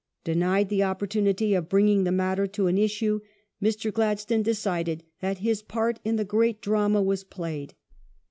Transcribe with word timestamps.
Denied 0.23 0.69
the 0.69 0.81
opportunity 0.81 1.53
of 1.53 1.69
bringing 1.69 2.05
the 2.05 2.11
matter 2.11 2.47
to 2.47 2.65
an 2.65 2.75
issue, 2.75 3.19
Mr. 3.61 3.93
Gladstone 3.93 4.41
decided 4.41 5.03
that 5.19 5.37
his 5.45 5.61
part 5.61 5.99
in 6.03 6.15
the 6.15 6.25
great 6.25 6.59
drama 6.59 7.03
was 7.03 7.23
played. 7.23 7.75